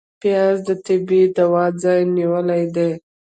پیاز 0.21 0.57
د 0.67 0.69
طبعي 0.85 1.23
دوا 1.37 1.65
ځای 1.83 1.99
نیولی 2.15 2.63
دی 2.75 2.91